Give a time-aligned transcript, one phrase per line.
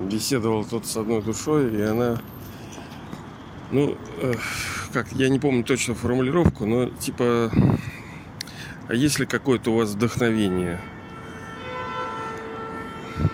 [0.00, 2.20] беседовал тут с одной душой, и она,
[3.70, 4.34] ну, э,
[4.92, 7.50] как, я не помню точно формулировку, но типа,
[8.88, 10.80] а есть ли какое-то у вас вдохновение?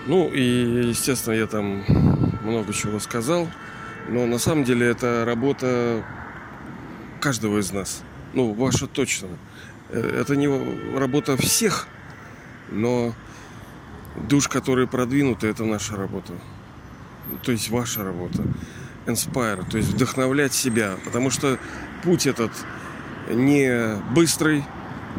[0.07, 1.83] Ну, и, естественно, я там
[2.43, 3.47] много чего сказал,
[4.09, 6.03] но на самом деле это работа
[7.21, 8.03] каждого из нас.
[8.33, 9.29] Ну, ваша точно.
[9.89, 10.47] Э, это не
[10.97, 11.87] работа всех,
[12.71, 13.13] но
[14.27, 16.33] душ, которые продвинуты, это наша работа.
[17.43, 18.43] То есть ваша работа.
[19.05, 20.95] Inspire, то есть вдохновлять себя.
[21.03, 21.59] Потому что
[22.03, 22.51] путь этот
[23.29, 24.63] не быстрый,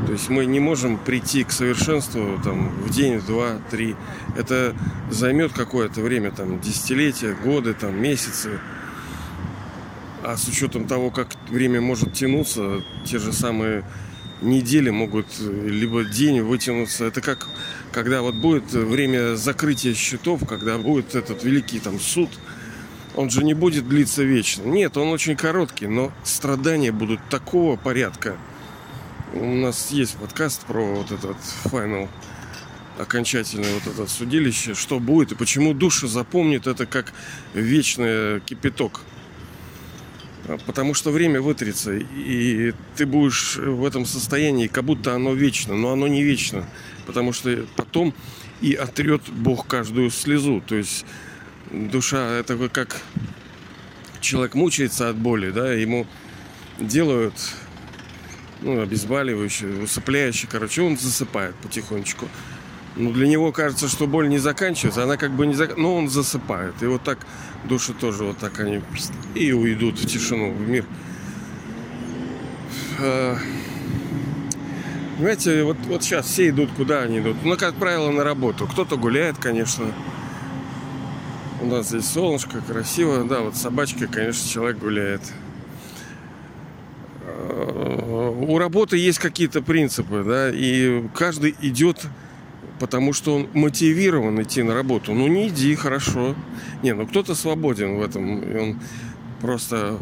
[0.06, 3.94] то есть мы не можем прийти к совершенству там, в день, два, три.
[4.36, 4.74] Это
[5.10, 8.58] займет какое-то время, там, десятилетия, годы, там, месяцы.
[10.22, 13.84] А с учетом того, как время может тянуться, те же самые
[14.44, 17.06] недели могут, либо день вытянуться.
[17.06, 17.48] Это как,
[17.92, 22.30] когда вот будет время закрытия счетов, когда будет этот великий там суд,
[23.14, 24.62] он же не будет длиться вечно.
[24.62, 28.36] Нет, он очень короткий, но страдания будут такого порядка–
[29.34, 32.08] у нас есть подкаст про вот этот финал
[32.98, 37.12] окончательное вот это судилище, что будет и почему душа запомнит это как
[37.52, 39.00] вечный кипяток.
[40.66, 45.92] Потому что время вытрется, и ты будешь в этом состоянии, как будто оно вечно, но
[45.92, 46.68] оно не вечно,
[47.06, 48.14] потому что потом
[48.60, 50.62] и отрет Бог каждую слезу.
[50.66, 51.06] То есть
[51.70, 53.00] душа это как
[54.20, 56.06] человек мучается от боли, да, ему
[56.78, 57.34] делают
[58.60, 62.28] ну, обезболивающий, усыпляющий, короче, он засыпает потихонечку.
[62.96, 65.76] Ну, для него кажется, что боль не заканчивается, она как бы не зак...
[65.76, 66.74] но он засыпает.
[66.82, 67.18] И вот так
[67.64, 68.80] души тоже вот так они
[69.34, 70.84] и уйдут в тишину, в мир.
[73.00, 73.36] А,
[75.16, 77.36] понимаете, вот, вот сейчас все идут, куда они идут?
[77.44, 78.66] Ну, как правило, на работу.
[78.66, 79.86] Кто-то гуляет, конечно.
[81.60, 83.24] У нас здесь солнышко, красиво.
[83.24, 85.22] Да, вот собачка, конечно, человек гуляет
[88.46, 92.06] у работы есть какие-то принципы, да, и каждый идет,
[92.84, 95.14] потому что он мотивирован идти на работу.
[95.14, 96.34] Ну не иди, хорошо.
[96.82, 98.78] Не, ну кто-то свободен в этом, и он
[99.40, 99.96] просто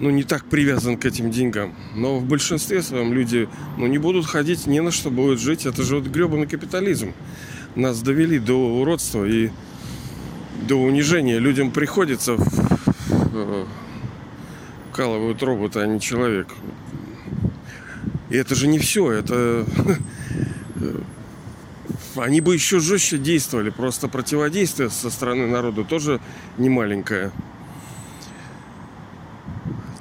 [0.00, 1.74] ну, не так привязан к этим деньгам.
[1.94, 5.66] Но в большинстве своем люди ну, не будут ходить, не на что будут жить.
[5.66, 7.12] Это же вот гребаный капитализм.
[7.74, 9.50] Нас довели до уродства и
[10.66, 11.38] до унижения.
[11.38, 12.38] Людям приходится
[14.90, 16.48] вкалывают робота, а не человек.
[18.30, 19.66] И это же не все, это...
[22.16, 26.20] Они бы еще жестче действовали, просто противодействие со стороны народа тоже
[26.56, 27.30] не маленькое.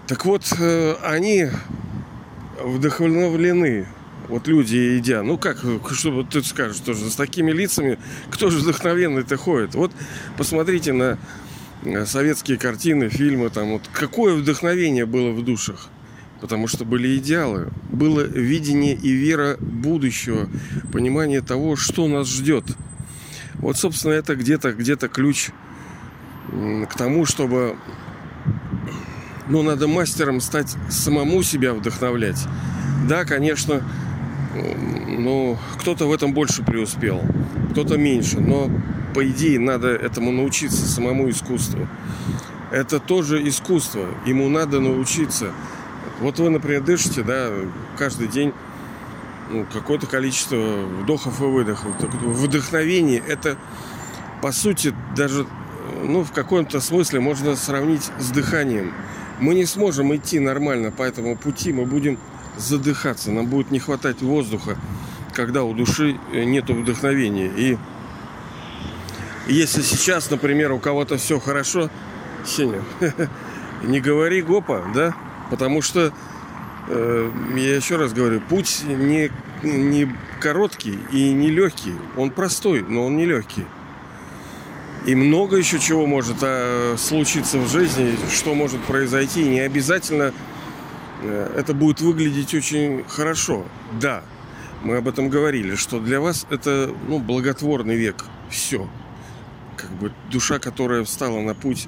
[0.08, 1.48] Так вот, э, они
[2.64, 3.88] вдохновлены,
[4.30, 5.24] вот люди едя.
[5.24, 8.00] Ну как, чтобы ты скажешь тоже, с такими лицами,
[8.30, 9.76] кто же вдохновенный-то ходит?
[9.76, 9.92] Вот
[10.38, 11.18] посмотрите на
[11.86, 15.90] Э, советские картины, фильмы, там вот какое вдохновение было в душах.
[16.44, 20.50] Потому что были идеалы, было видение и вера будущего,
[20.92, 22.66] понимание того, что нас ждет.
[23.54, 25.52] Вот, собственно, это где-то где ключ
[26.90, 27.78] к тому, чтобы
[29.48, 32.46] ну, надо мастером стать самому себя вдохновлять.
[33.08, 33.82] Да, конечно,
[35.08, 37.22] ну, кто-то в этом больше преуспел,
[37.72, 38.70] кто-то меньше, но
[39.16, 41.88] по идее, надо этому научиться, самому искусству.
[42.70, 44.08] Это тоже искусство.
[44.26, 45.54] Ему надо научиться.
[46.20, 47.50] Вот вы, например, дышите, да,
[47.98, 48.54] каждый день
[49.50, 51.92] ну, какое-то количество вдохов и выдохов.
[52.22, 53.58] Вдохновение– это,
[54.42, 55.46] по сути, даже
[56.04, 58.94] ну, в каком-то смысле можно сравнить с дыханием.
[59.40, 62.18] Мы не сможем идти нормально по этому пути, мы будем
[62.58, 64.78] задыхаться, нам будет не хватать воздуха,
[65.34, 67.52] когда у души нет вдохновения.
[67.56, 67.78] И
[69.48, 71.90] если сейчас, например, у кого-то все хорошо,
[72.46, 72.82] Сеня,
[73.84, 75.16] не говори гопа, да?
[75.54, 76.12] Потому что,
[76.88, 79.30] э, я еще раз говорю, путь не,
[79.62, 81.94] не короткий и не легкий.
[82.18, 83.64] Он простой, но он не легкий.
[85.06, 89.44] И много еще чего может а, случиться в жизни, что может произойти.
[89.44, 90.34] Не обязательно
[91.22, 93.64] э, это будет выглядеть очень хорошо.
[94.02, 94.24] Да,
[94.82, 98.26] мы об этом говорили, что для вас это ну, благотворный век.
[98.50, 98.90] Все
[99.78, 101.88] как бы душа, которая встала на путь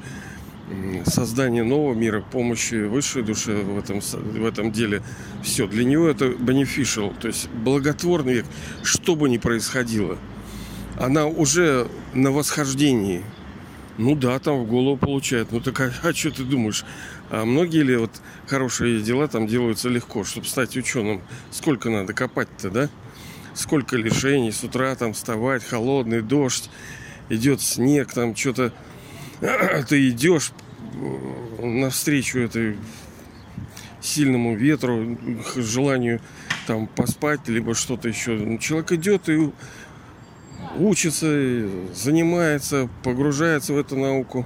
[1.06, 5.04] создания нового мира, помощи высшей душе в этом, в этом деле,
[5.44, 8.46] все, для него это beneficial, то есть благотворный век,
[8.84, 10.18] что бы ни происходило.
[11.00, 13.24] Она уже на восхождении.
[13.98, 15.52] Ну да, там в голову получает.
[15.52, 16.84] Ну так а, а что ты думаешь?
[17.30, 18.12] А многие ли вот
[18.48, 21.22] хорошие дела там делаются легко, чтобы стать ученым?
[21.52, 22.90] Сколько надо копать-то, да?
[23.54, 26.70] Сколько лишений с утра там вставать, холодный дождь,
[27.30, 28.74] идет снег, там что-то
[29.90, 30.52] ты идешь
[31.60, 32.78] навстречу этой
[34.02, 35.18] сильному ветру,
[35.56, 36.22] желанию
[36.68, 38.58] там поспать, либо что-то еще.
[38.60, 39.52] Человек идет и
[40.78, 44.46] учится, занимается, погружается в эту науку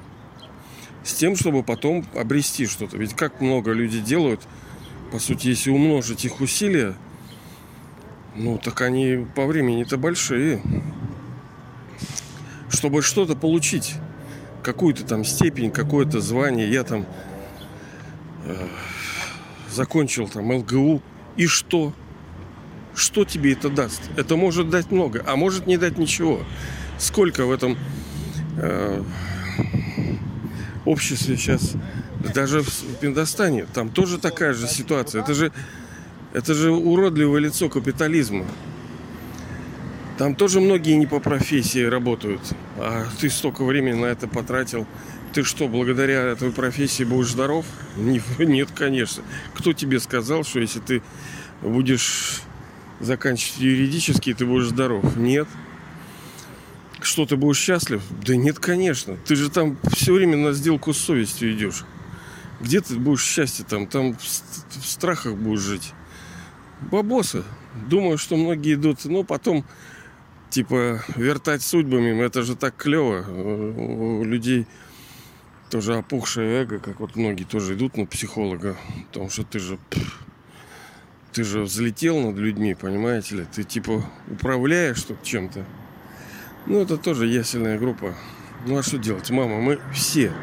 [1.03, 2.97] с тем, чтобы потом обрести что-то.
[2.97, 4.41] Ведь как много люди делают,
[5.11, 6.95] по сути, если умножить их усилия,
[8.35, 10.61] ну, так они по времени-то большие.
[12.69, 13.95] Чтобы что-то получить,
[14.63, 17.05] какую-то там степень, какое-то звание, я там
[18.45, 18.67] э,
[19.71, 21.01] закончил там ЛГУ,
[21.37, 21.93] и что?
[22.95, 24.01] Что тебе это даст?
[24.17, 26.41] Это может дать много, а может не дать ничего.
[26.97, 27.77] Сколько в этом
[28.57, 29.03] э,
[30.85, 31.75] обществе сейчас,
[32.33, 35.21] даже в Пиндостане, там тоже такая же ситуация.
[35.21, 35.51] Это же,
[36.33, 38.45] это же уродливое лицо капитализма.
[40.19, 42.41] Там тоже многие не по профессии работают.
[42.75, 44.85] А ты столько времени на это потратил.
[45.31, 47.65] Ты что, благодаря этой профессии будешь здоров?
[48.37, 49.23] Нет, конечно.
[49.53, 51.01] Кто тебе сказал, что если ты
[51.61, 52.41] будешь
[52.99, 55.15] заканчивать юридический, ты будешь здоров?
[55.15, 55.47] Нет.
[56.99, 58.01] Что, ты будешь счастлив?
[58.25, 59.15] Да нет, конечно.
[59.25, 61.85] Ты же там все время на сделку с совестью идешь.
[62.59, 63.87] Где ты будешь счастье там?
[63.87, 65.93] Там в страхах будешь жить.
[66.91, 67.43] Бабосы.
[67.87, 69.63] Думаю, что многие идут, но потом
[70.49, 73.25] типа вертать судьбами, это же так клево.
[73.29, 74.67] У людей
[75.69, 78.75] тоже опухшее эго, как вот многие тоже идут на психолога,
[79.07, 79.77] потому что ты же
[81.31, 83.45] ты же взлетел над людьми, понимаете ли?
[83.53, 85.63] Ты типа управляешь тут чем-то.
[86.65, 88.15] Ну, это тоже ясельная группа.
[88.65, 89.29] Ну, а что делать?
[89.29, 90.33] Мама, мы все,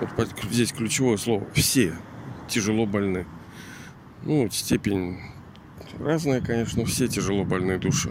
[0.00, 1.94] вот здесь ключевое слово, все
[2.48, 3.26] тяжело больны.
[4.24, 5.18] Ну, степень
[5.98, 8.10] разная, конечно, все тяжело больные души.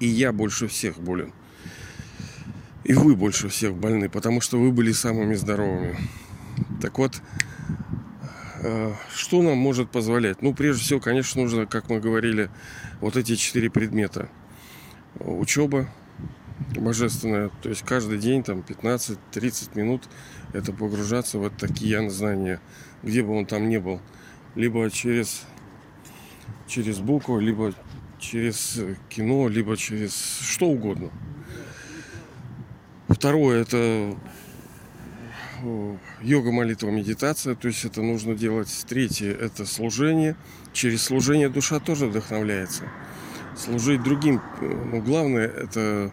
[0.00, 1.32] И я больше всех болен.
[2.84, 5.98] И вы больше всех больны, потому что вы были самыми здоровыми.
[6.80, 7.20] Так вот,
[8.62, 10.40] э, что нам может позволять?
[10.42, 12.50] Ну, прежде всего, конечно, нужно, как мы говорили,
[13.00, 14.28] вот эти четыре предмета.
[15.18, 15.88] Учеба
[16.76, 20.08] божественная, то есть каждый день там 15-30 минут
[20.52, 22.60] это погружаться в такие знания,
[23.02, 24.00] где бы он там ни был.
[24.54, 25.42] Либо через,
[26.66, 27.74] через букву, либо
[28.18, 31.10] через кино, либо через что угодно.
[33.08, 34.16] Второе это
[36.22, 38.84] йога, молитва, медитация, то есть это нужно делать.
[38.88, 40.36] Третье это служение.
[40.72, 42.84] Через служение душа тоже вдохновляется.
[43.56, 46.12] Служить другим, ну, главное это,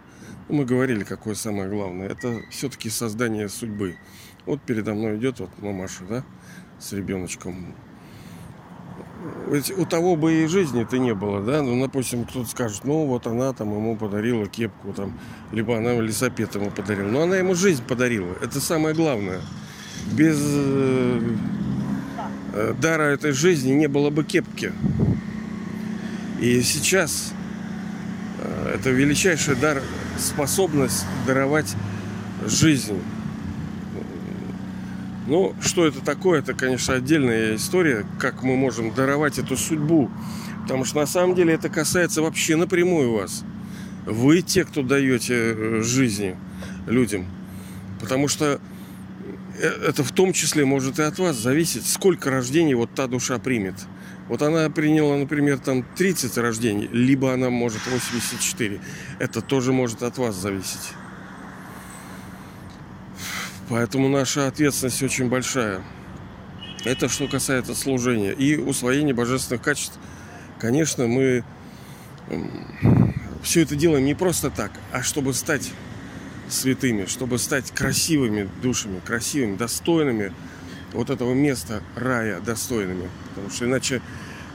[0.50, 3.98] ну, мы говорили, какое самое главное, это все-таки создание судьбы.
[4.46, 6.24] Вот передо мной идет вот мамаша, да,
[6.80, 7.76] с ребеночком.
[9.48, 11.62] Ведь у того бы и жизни-то не было, да?
[11.62, 15.18] Ну, допустим, кто-то скажет, ну, вот она там ему подарила кепку, там,
[15.52, 17.08] либо она велосипед ему подарила.
[17.08, 18.34] Но она ему жизнь подарила.
[18.42, 19.42] Это самое главное.
[20.12, 21.22] Без э,
[22.54, 24.72] э, дара этой жизни не было бы кепки.
[26.40, 27.34] И сейчас
[28.40, 29.82] э, это величайший дар,
[30.18, 31.76] способность даровать
[32.48, 33.00] жизнь
[35.28, 40.10] ну, что это такое, это, конечно, отдельная история, как мы можем даровать эту судьбу.
[40.64, 43.44] Потому что на самом деле это касается вообще напрямую вас.
[44.06, 46.36] Вы те, кто даете э, жизни
[46.88, 47.26] людям.
[48.00, 48.60] Потому что
[49.60, 53.40] э, это в том числе может и от вас зависеть, сколько рождений вот та душа
[53.40, 53.76] примет.
[54.28, 58.80] Вот она приняла, например, там 30 рождений, либо она может 84.
[59.20, 60.94] Это тоже может от вас зависеть.
[63.70, 65.84] Поэтому наша ответственность очень большая.
[66.84, 69.98] Это что касается служения и усвоения божественных качеств.
[70.60, 71.44] Конечно, мы
[73.42, 75.72] все это делаем не просто так, а чтобы стать
[76.48, 80.32] святыми, чтобы стать красивыми душами, красивыми, достойными
[80.94, 83.10] вот этого места рая, достойными.
[83.30, 84.02] Потому что иначе,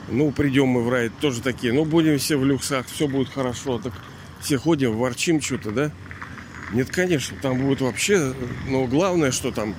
[0.08, 3.78] ну, придем мы в рай тоже такие, ну, будем все в люксах, все будет хорошо.
[3.78, 3.92] Так
[4.40, 5.90] все ходим, ворчим что-то, да?
[6.72, 8.32] Нет, конечно, там будет вообще,
[8.68, 9.74] но главное, что там,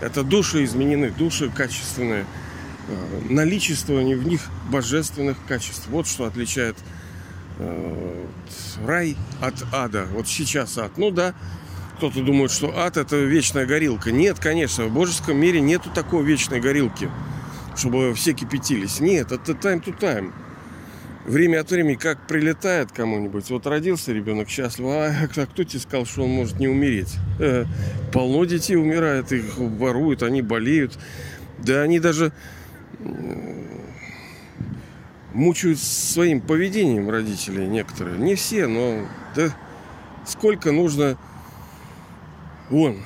[0.00, 2.24] это души изменены, души качественные,
[2.88, 5.88] э, наличествование в них божественных качеств.
[5.88, 6.76] Вот что отличает
[7.58, 8.26] э,
[8.84, 10.06] рай от ада.
[10.12, 10.96] Вот сейчас ад.
[10.98, 11.34] Ну да,
[11.96, 14.12] кто-то думает, что ад это вечная горилка.
[14.12, 17.10] Нет, конечно, в божеском мире нету такой вечной горилки,
[17.76, 19.00] чтобы все кипятились.
[19.00, 20.32] Нет, это time to time
[21.26, 23.50] время от времени как прилетает кому-нибудь.
[23.50, 27.14] Вот родился ребенок счастлив, а, а кто тебе сказал, что он может не умереть?
[27.38, 27.64] Э,
[28.12, 30.98] полно детей умирает, их воруют, они болеют.
[31.58, 32.32] Да они даже
[35.32, 38.18] мучают своим поведением родителей некоторые.
[38.18, 39.54] Не все, но да,
[40.24, 41.18] сколько нужно...
[42.70, 42.96] Вон,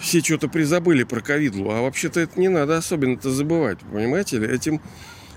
[0.00, 4.42] все что-то призабыли про ковидлу, а вообще-то это не надо особенно-то забывать, понимаете?
[4.42, 4.80] Этим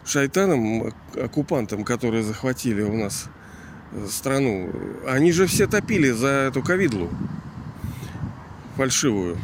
[0.05, 3.25] шайтанам, оккупантам, которые захватили у нас
[3.91, 4.69] э, страну,
[5.07, 7.09] они же все топили за эту ковидлу
[8.75, 9.37] фальшивую.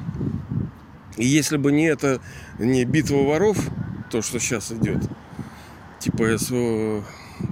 [1.18, 2.22] И если бы не это,
[2.58, 3.58] не битва воров,
[4.10, 5.04] то, что сейчас идет,
[6.00, 7.04] типа СВО,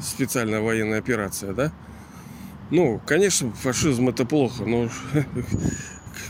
[0.01, 1.71] специальная военная операция, да?
[2.69, 4.89] Ну, конечно, фашизм это плохо, но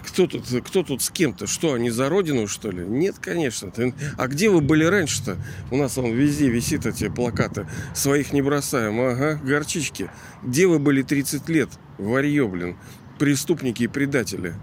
[0.07, 1.47] кто тут, кто тут с кем-то?
[1.47, 2.85] Что, они за родину, что ли?
[2.85, 3.71] Нет, конечно.
[4.17, 5.37] А где вы были раньше-то?
[5.69, 7.67] У нас вон везде висит эти плакаты.
[7.93, 8.99] Своих не бросаем.
[8.99, 10.09] Ага, горчички.
[10.43, 11.69] Где вы были 30 лет?
[11.97, 12.77] Варье, блин.
[13.19, 14.55] Преступники и предатели.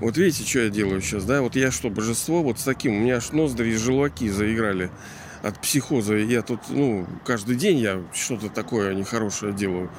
[0.00, 1.42] Вот видите, что я делаю сейчас, да?
[1.42, 4.90] Вот я что, божество, вот с таким, у меня аж ноздри и желваки заиграли
[5.42, 6.16] от психоза.
[6.16, 9.90] Я тут, ну, каждый день я что-то такое нехорошее делаю.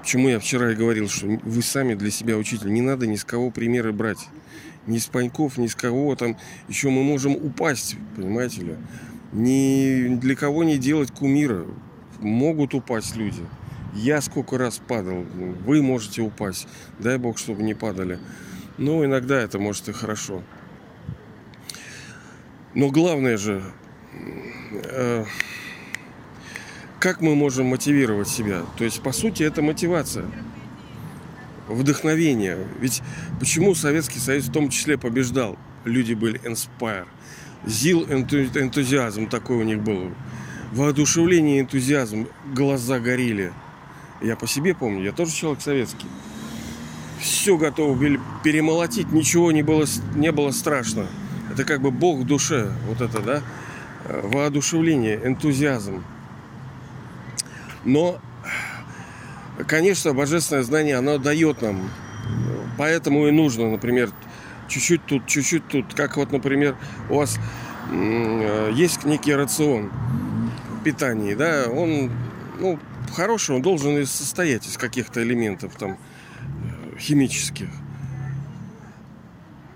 [0.00, 2.72] Почему я вчера и говорил, что вы сами для себя учитель.
[2.72, 4.28] Не надо ни с кого примеры брать.
[4.86, 6.38] Ни с Паньков, ни с кого там.
[6.68, 8.76] Еще мы можем упасть, понимаете ли.
[9.32, 11.66] Ни для кого не делать кумира.
[12.18, 13.42] Могут упасть люди.
[13.94, 15.26] Я сколько раз падал.
[15.66, 16.66] Вы можете упасть.
[16.98, 18.18] Дай бог, чтобы не падали.
[18.78, 20.42] Но иногда это может и хорошо.
[22.74, 23.62] Но главное же,
[24.72, 25.24] э,
[27.00, 28.62] как мы можем мотивировать себя?
[28.76, 30.26] То есть, по сути, это мотивация,
[31.66, 32.58] вдохновение.
[32.78, 33.02] Ведь
[33.40, 35.58] почему Советский Союз в том числе побеждал?
[35.86, 37.06] Люди были inspire.
[37.66, 40.12] Зил, энтузиазм такой у них был.
[40.72, 43.52] Воодушевление, энтузиазм, глаза горели.
[44.20, 46.06] Я по себе помню, я тоже человек советский.
[47.18, 51.06] Все готовы были перемолотить, ничего не было, не было страшно.
[51.50, 53.42] Это как бы Бог в душе, вот это, да?
[54.04, 56.04] Воодушевление, энтузиазм.
[57.84, 58.20] Но,
[59.66, 61.90] конечно, божественное знание, оно дает нам.
[62.78, 64.10] Поэтому и нужно, например,
[64.68, 65.94] чуть-чуть тут, чуть-чуть тут.
[65.94, 66.76] Как вот, например,
[67.08, 67.38] у вас
[68.72, 69.90] есть некий рацион
[70.84, 72.10] питания, да, он,
[72.58, 72.78] ну,
[73.12, 75.98] хороший, он должен состоять из каких-то элементов там
[76.98, 77.68] химических.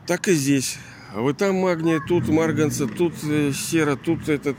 [0.06, 0.78] Так и здесь.
[1.14, 4.56] Вот там магния, тут марганца, тут э, сера, тут этот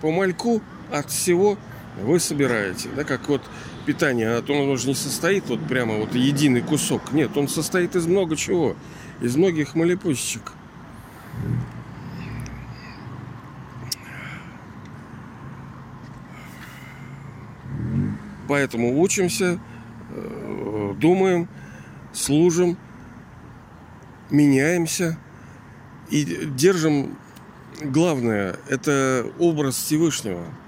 [0.00, 1.58] по мальку от всего
[2.02, 3.42] вы собираете, да, как вот
[3.86, 7.12] питание, а то оно же не состоит вот прямо вот единый кусок.
[7.12, 8.76] Нет, он состоит из много чего,
[9.20, 10.52] из многих малепусечек.
[18.48, 19.58] Поэтому учимся,
[20.10, 21.48] э, думаем,
[22.12, 22.76] служим,
[24.30, 25.18] меняемся
[26.10, 27.16] и держим
[27.80, 30.44] главное, это образ Всевышнего–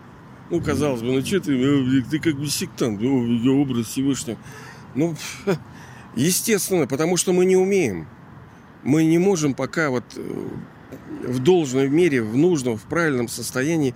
[0.51, 4.39] ну, казалось бы, ну что ты, э, ты как бы сектант, ну, образ Всевышнего.
[4.95, 5.17] Ну,
[6.17, 8.07] естественно, потому что мы не умеем.
[8.85, 10.49] Мы не можем пока вот э,
[11.27, 13.95] в должной мере, в нужном, в правильном состоянии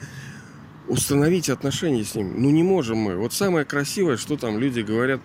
[0.88, 2.34] установить отношения с ним.
[2.36, 3.16] Ну, не можем мы.
[3.16, 5.20] Вот самое красивое, что там люди говорят,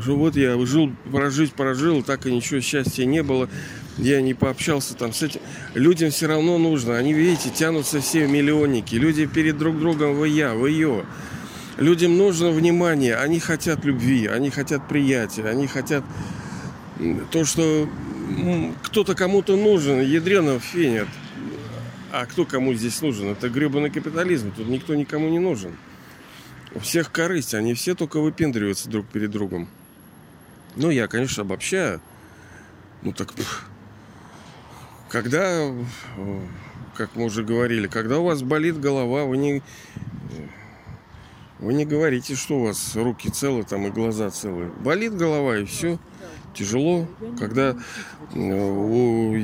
[0.00, 3.48] что вот я жил, прожить прожил, так и ничего счастья не было
[3.98, 5.40] я не пообщался там с этим.
[5.74, 6.96] Людям все равно нужно.
[6.96, 8.94] Они, видите, тянутся все миллионники.
[8.94, 11.04] Люди перед друг другом вы я, вы ее.
[11.76, 13.16] Людям нужно внимание.
[13.16, 16.04] Они хотят любви, они хотят приятия, они хотят
[17.30, 17.88] то, что
[18.82, 21.08] кто-то кому-то нужен, ядрено фенят.
[22.12, 23.28] А кто кому здесь нужен?
[23.28, 24.52] Это гребаный капитализм.
[24.52, 25.76] Тут никто никому не нужен.
[26.74, 29.68] У всех корысть, они все только выпендриваются друг перед другом.
[30.76, 32.00] Ну, я, конечно, обобщаю.
[33.02, 33.32] Ну так
[35.10, 35.72] когда,
[36.96, 39.62] как мы уже говорили, когда у вас болит голова, вы не,
[41.58, 44.70] вы не говорите, что у вас руки целы там и глаза целые.
[44.70, 45.98] Болит голова и все.
[46.54, 47.06] Тяжело.
[47.38, 47.76] Когда
[48.34, 49.36] у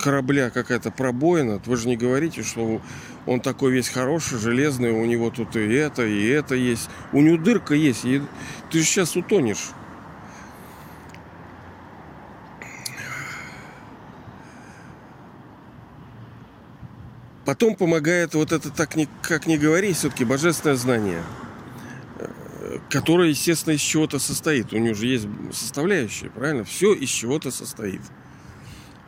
[0.00, 2.80] корабля какая-то пробоина, вы же не говорите, что
[3.26, 6.88] он такой весь хороший, железный, у него тут и это, и это есть.
[7.12, 8.22] У него дырка есть, и
[8.70, 9.70] ты же сейчас утонешь.
[17.48, 21.22] Потом помогает вот это так не, как не говори, все-таки божественное знание,
[22.90, 24.74] которое, естественно, из чего-то состоит.
[24.74, 26.64] У него же есть составляющие, правильно?
[26.64, 28.02] Все из чего-то состоит.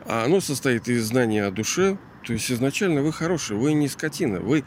[0.07, 1.99] А оно состоит из знания о душе.
[2.25, 4.63] То есть изначально вы хороший, вы не скотина, вы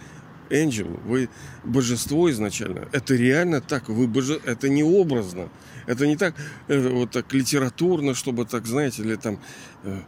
[0.53, 1.29] ангел, вы
[1.65, 2.89] божество изначально.
[2.93, 4.41] Это реально так, вы боже...
[4.45, 5.49] это не образно.
[5.87, 6.37] Это не так,
[6.69, 9.41] это вот так литературно, чтобы так, знаете, или там
[9.83, 10.01] э,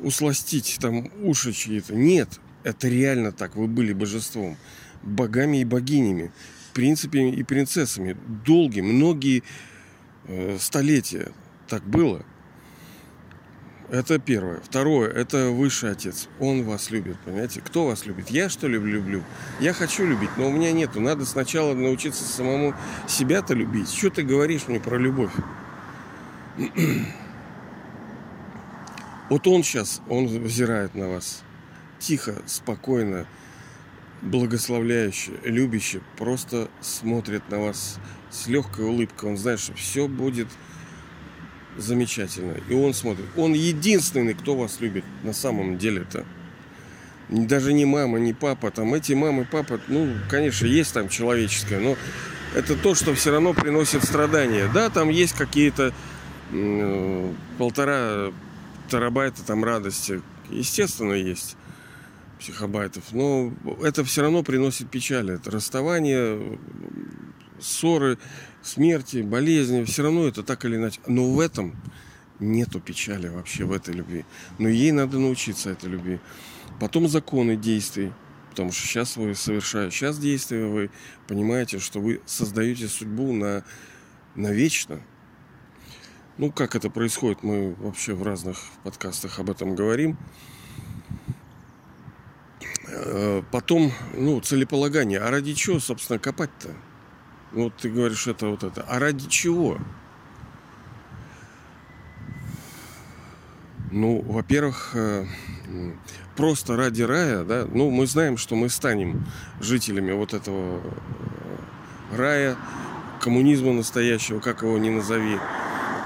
[0.00, 1.94] усластить там уши чьи-то.
[1.94, 3.56] Нет, это реально так.
[3.56, 4.56] Вы были божеством.
[5.02, 6.32] Богами и богинями.
[6.74, 8.16] Принципами и принцессами.
[8.44, 9.42] Долгие, многие
[10.24, 11.32] э, столетия
[11.66, 12.24] так было.
[13.90, 14.60] Это первое.
[14.60, 16.28] Второе, это высший отец.
[16.38, 17.62] Он вас любит, понимаете?
[17.62, 18.28] Кто вас любит?
[18.28, 19.24] Я что ли люблю?
[19.60, 21.00] Я хочу любить, но у меня нету.
[21.00, 22.74] Надо сначала научиться самому
[23.06, 23.90] себя-то любить.
[23.90, 25.32] Что ты говоришь мне про любовь?
[29.30, 31.42] Вот он сейчас, он взирает на вас.
[31.98, 33.26] Тихо, спокойно,
[34.22, 37.98] благословляюще, любяще, просто смотрит на вас
[38.30, 39.30] с легкой улыбкой.
[39.30, 40.48] Он знает, что все будет
[41.76, 42.56] замечательно.
[42.68, 43.26] И он смотрит.
[43.36, 46.24] Он единственный, кто вас любит на самом деле-то.
[47.28, 48.70] Даже не мама, не папа.
[48.70, 51.96] Там эти мамы, папа, ну, конечно, есть там человеческое, но
[52.54, 54.70] это то, что все равно приносит страдания.
[54.72, 55.92] Да, там есть какие-то
[56.52, 58.32] э, полтора
[58.90, 60.22] терабайта там радости.
[60.48, 61.56] Естественно, есть
[62.38, 63.12] психобайтов.
[63.12, 63.52] Но
[63.82, 65.30] это все равно приносит печаль.
[65.30, 66.58] Это расставание,
[67.60, 68.18] ссоры,
[68.62, 69.84] смерти, болезни.
[69.84, 71.00] Все равно это так или иначе.
[71.06, 71.76] Но в этом
[72.40, 74.24] нету печали вообще, в этой любви.
[74.58, 76.20] Но ей надо научиться этой любви.
[76.80, 78.12] Потом законы действий.
[78.50, 80.90] Потому что сейчас вы совершаете сейчас действия, вы
[81.28, 83.64] понимаете, что вы создаете судьбу на,
[84.34, 85.00] на вечно.
[86.38, 90.18] Ну, как это происходит, мы вообще в разных подкастах об этом говорим.
[92.90, 95.20] Э, потом, ну, целеполагание.
[95.20, 96.70] А ради чего, собственно, копать-то?
[97.52, 98.82] Вот ты говоришь это вот это.
[98.82, 99.78] А ради чего?
[103.90, 105.24] Ну, во-первых, э,
[106.36, 109.26] просто ради рая, да, ну, мы знаем, что мы станем
[109.60, 112.56] жителями вот этого э, рая,
[113.20, 115.38] коммунизма настоящего, как его ни назови,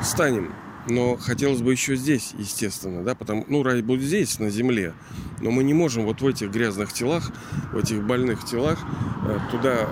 [0.03, 0.53] станем.
[0.89, 4.95] Но хотелось бы еще здесь, естественно, да, потому, ну, рай будет здесь, на земле,
[5.41, 7.31] но мы не можем вот в этих грязных телах,
[7.73, 8.81] в этих больных телах
[9.25, 9.89] э, туда,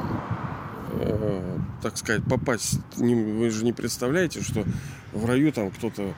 [0.94, 2.80] э, так сказать, попасть.
[2.96, 4.64] Вы же не представляете, что
[5.12, 6.12] в раю там кто-то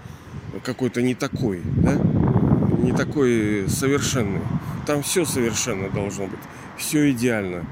[0.65, 1.95] какой-то не такой, да,
[2.79, 4.41] не такой совершенный.
[4.87, 6.41] Там все совершенно должно быть,
[6.79, 7.67] все идеально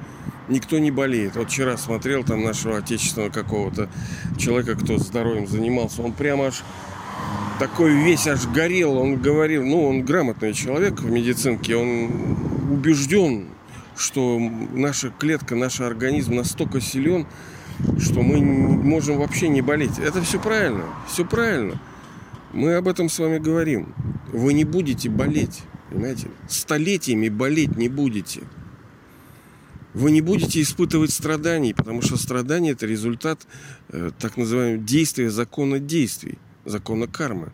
[0.51, 1.37] никто не болеет.
[1.37, 3.89] Вот вчера смотрел там нашего отечественного какого-то
[4.39, 6.63] человека, кто здоровьем занимался, он прямо аж
[7.59, 12.11] такой весь аж горел, он говорил, ну, он грамотный человек в медицинке, он
[12.71, 13.49] убежден,
[13.97, 14.39] что
[14.73, 17.27] наша клетка, наш организм настолько силен,
[17.99, 19.99] что мы можем вообще не болеть.
[19.99, 21.79] Это все правильно, все правильно.
[22.53, 23.95] Мы об этом с вами говорим.
[24.33, 26.29] Вы не будете болеть, понимаете?
[26.49, 28.41] Столетиями болеть не будете.
[29.94, 33.46] Вы не будете испытывать страданий, потому что страдания– это результат
[33.88, 37.50] э, так называемого действия закона действий закона кармы.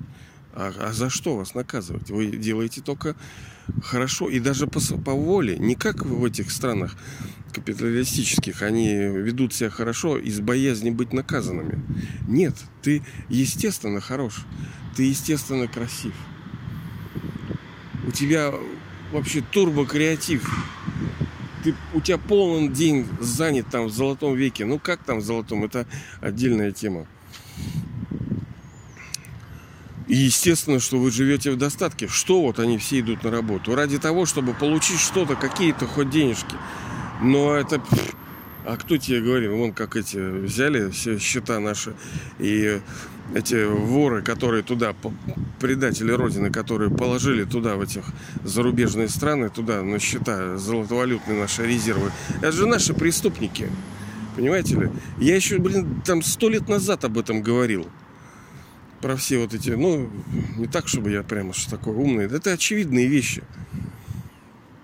[0.54, 2.10] А, а за что вас наказывать?
[2.10, 3.14] Вы делаете только
[3.82, 5.58] хорошо и даже по, по воле.
[5.58, 6.96] Не как в этих странах
[7.52, 8.62] капиталистических.
[8.62, 11.82] Они ведут себя хорошо из боязни быть наказанными.
[12.28, 14.44] Нет, ты естественно хорош.
[14.96, 16.14] Ты естественно красив.
[18.06, 18.52] У тебя
[19.12, 20.48] вообще турбо-креатив.
[21.66, 24.64] Ты, у тебя полный день занят там в золотом веке.
[24.64, 25.64] Ну как там в золотом?
[25.64, 25.84] Это
[26.20, 27.08] отдельная тема.
[30.06, 32.06] И естественно, что вы живете в достатке.
[32.06, 33.74] Что вот они все идут на работу?
[33.74, 36.54] Ради того, чтобы получить что-то, какие-то хоть денежки.
[37.20, 37.82] Но это...
[38.66, 39.56] А кто тебе говорил?
[39.56, 41.94] Вон как эти взяли все счета наши
[42.40, 42.80] и
[43.32, 44.92] эти воры, которые туда,
[45.60, 48.02] предатели Родины, которые положили туда, в этих
[48.42, 52.10] зарубежные страны, туда на счета золотовалютные наши резервы.
[52.38, 53.70] Это же наши преступники.
[54.34, 54.90] Понимаете ли?
[55.18, 57.86] Я еще, блин, там сто лет назад об этом говорил
[59.00, 60.10] про все вот эти, ну,
[60.56, 62.24] не так, чтобы я прямо что такой умный.
[62.24, 63.44] Это очевидные вещи.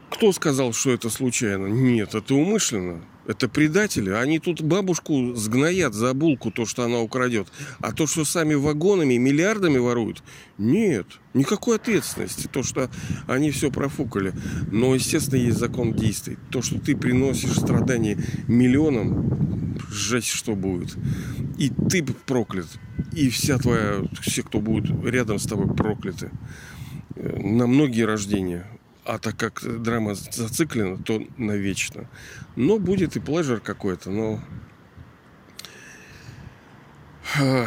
[0.09, 1.67] Кто сказал, что это случайно?
[1.67, 3.03] Нет, это умышленно.
[3.27, 4.11] Это предатели.
[4.11, 7.47] Они тут бабушку сгноят за булку, то, что она украдет.
[7.81, 10.23] А то, что сами вагонами, миллиардами воруют,
[10.59, 11.07] нет.
[11.33, 12.49] Никакой ответственности.
[12.49, 12.91] То, что
[13.29, 14.33] они все профукали.
[14.71, 16.37] Но, естественно, есть закон действий.
[16.51, 20.97] То, что ты приносишь страдания миллионам, жесть что будет.
[21.59, 22.67] И ты проклят.
[23.13, 26.31] И вся твоя, все, кто будет рядом с тобой, прокляты.
[27.15, 28.67] Э, на многие рождения
[29.05, 32.09] а так как драма зациклена, то навечно.
[32.57, 34.41] Но будет и плежер какой-то, но...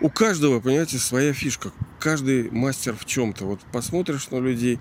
[0.00, 1.72] У каждого, понимаете, своя фишка.
[1.98, 3.46] Каждый мастер в чем-то.
[3.46, 4.78] Вот посмотришь на людей,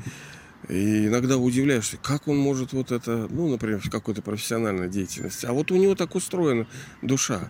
[0.68, 5.46] и иногда удивляешься, как он может вот это, ну, например, в какой-то профессиональной деятельности.
[5.46, 6.68] А вот у него так устроена
[7.02, 7.48] душа.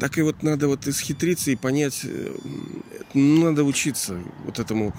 [0.00, 2.34] Так и вот надо вот исхитриться и понять, э,
[3.14, 4.94] надо учиться вот этому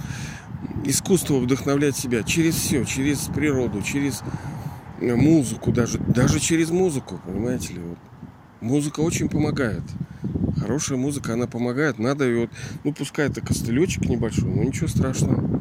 [0.86, 4.24] искусство вдохновлять себя через все, через природу, через
[5.00, 7.80] э, музыку даже, даже через музыку, понимаете ли.
[7.80, 7.98] Вот.
[8.62, 9.84] Музыка очень помогает.
[10.60, 12.00] Хорошая музыка, она помогает.
[12.00, 12.50] Надо ее, вот,
[12.84, 15.60] ну пускай это костылечек небольшой, но ничего страшного.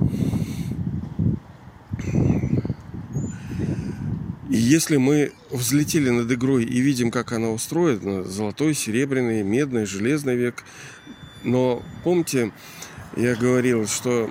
[4.50, 10.36] И если мы взлетели над игрой и видим, как она устроена, золотой, серебряный, медный, железный
[10.36, 10.64] век,
[11.44, 12.52] но помните,
[13.16, 14.30] я говорил, что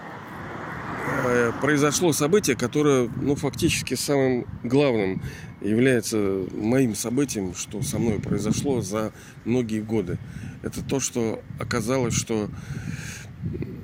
[1.62, 5.22] произошло событие, которое, ну, фактически самым главным
[5.62, 9.12] является моим событием, что со мной произошло за
[9.46, 10.18] многие годы.
[10.64, 12.50] Это то, что оказалось, что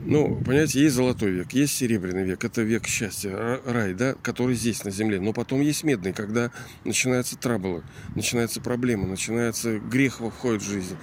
[0.05, 4.83] ну, понимаете, есть золотой век, есть серебряный век, это век счастья, рай, да, который здесь,
[4.83, 5.19] на земле.
[5.21, 6.51] Но потом есть медный, когда
[6.83, 7.83] начинаются траблы,
[8.15, 10.97] начинаются проблемы, начинается грех входит в жизнь.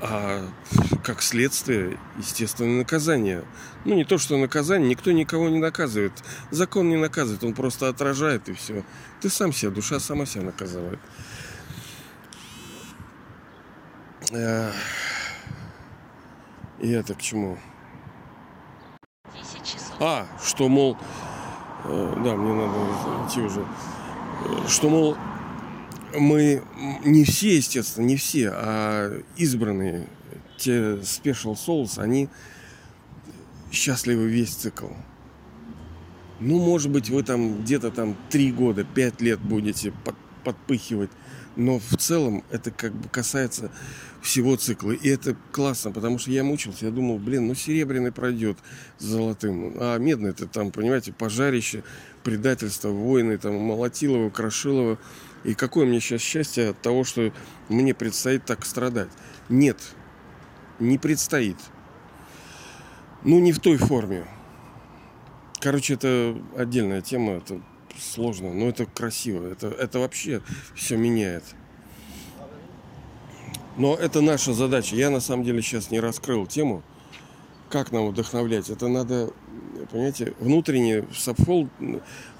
[0.00, 0.48] А
[1.04, 3.44] как следствие, естественно, наказание.
[3.84, 6.12] Ну, не то, что наказание, никто никого не наказывает.
[6.50, 8.84] Закон не наказывает, он просто отражает и все.
[9.20, 11.00] Ты сам себя, душа сама себя наказывает.
[16.80, 17.58] И это к чему?
[20.00, 20.96] А, что, мол,
[21.84, 23.64] э, да, мне надо идти уже.
[24.66, 25.16] Что, мол,
[26.12, 26.62] мы
[27.04, 30.08] не все, естественно, не все, а избранные,
[30.56, 32.28] те Special Souls, они
[33.72, 34.88] счастливы весь цикл.
[36.40, 41.10] Ну, может быть, вы там где-то там три года, пять лет будете под, подпыхивать,
[41.56, 43.70] но в целом это как бы касается
[44.20, 44.92] всего цикла.
[44.92, 48.58] И это классно, потому что я мучился, я думал, блин, ну серебряный пройдет
[48.98, 51.84] с золотым, а медный это там, понимаете, пожарище,
[52.22, 54.98] предательство, войны, там, Молотилова, Крошилова.
[55.44, 57.32] И какое мне сейчас счастье от того, что
[57.68, 59.10] мне предстоит так страдать?
[59.48, 59.78] Нет,
[60.78, 61.56] не предстоит.
[63.24, 64.24] Ну, не в той форме.
[65.60, 67.60] Короче, это отдельная тема, это
[67.96, 69.46] сложно, но это красиво.
[69.46, 70.42] Это, это вообще
[70.74, 71.44] все меняет.
[73.76, 74.96] Но это наша задача.
[74.96, 76.82] Я на самом деле сейчас не раскрыл тему,
[77.70, 78.70] как нам вдохновлять.
[78.70, 79.30] Это надо,
[79.90, 81.68] понимаете, внутренне в сабфол,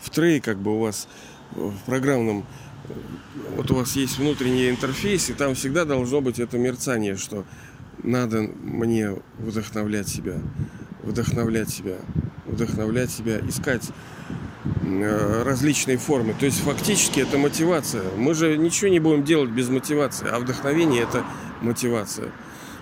[0.01, 1.09] в трей, как бы у вас
[1.53, 2.45] в программном
[3.57, 7.45] вот у вас есть внутренний интерфейс, и там всегда должно быть это мерцание, что
[8.03, 10.39] надо мне вдохновлять себя,
[11.03, 11.97] вдохновлять себя,
[12.47, 13.91] вдохновлять себя, искать
[14.65, 16.35] э, различные формы.
[16.39, 18.05] То есть фактически это мотивация.
[18.17, 21.25] Мы же ничего не будем делать без мотивации, а вдохновение это
[21.61, 22.31] мотивация.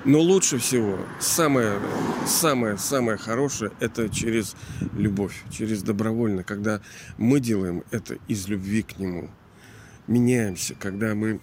[0.06, 1.78] Но лучше всего, самое,
[2.26, 4.56] самое, самое хорошее, это через
[4.96, 6.80] любовь, через добровольно, когда
[7.18, 9.28] мы делаем это из любви к нему–
[10.10, 11.40] меняемся, когда мы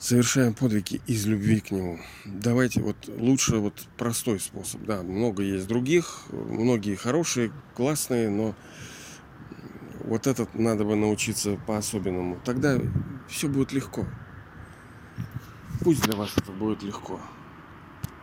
[0.00, 2.00] совершаем подвиги из любви к Нему.
[2.24, 4.82] Давайте вот лучше вот простой способ.
[4.82, 8.56] Да, много есть других, многие хорошие, классные, но
[10.04, 12.40] вот этот надо бы научиться по-особенному.
[12.44, 12.78] Тогда
[13.28, 14.06] все будет легко.
[15.82, 17.20] Пусть для вас это будет легко.